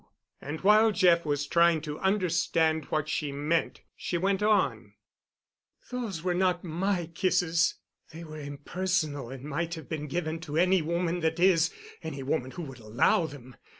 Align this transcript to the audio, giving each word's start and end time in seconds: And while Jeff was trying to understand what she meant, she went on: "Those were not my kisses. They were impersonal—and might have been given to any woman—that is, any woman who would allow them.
And 0.41 0.61
while 0.61 0.91
Jeff 0.91 1.27
was 1.27 1.45
trying 1.45 1.79
to 1.81 1.99
understand 1.99 2.85
what 2.85 3.07
she 3.07 3.31
meant, 3.31 3.81
she 3.95 4.17
went 4.17 4.41
on: 4.41 4.95
"Those 5.91 6.23
were 6.23 6.33
not 6.33 6.63
my 6.63 7.05
kisses. 7.13 7.75
They 8.11 8.23
were 8.23 8.39
impersonal—and 8.39 9.43
might 9.43 9.75
have 9.75 9.87
been 9.87 10.07
given 10.07 10.39
to 10.39 10.57
any 10.57 10.81
woman—that 10.81 11.39
is, 11.39 11.69
any 12.01 12.23
woman 12.23 12.49
who 12.49 12.63
would 12.63 12.79
allow 12.79 13.27
them. 13.27 13.55